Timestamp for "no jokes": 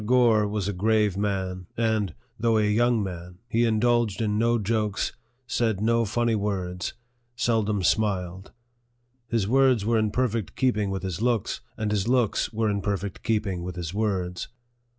4.39-5.13